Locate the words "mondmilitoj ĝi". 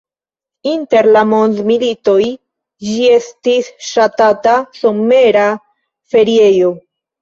1.33-3.07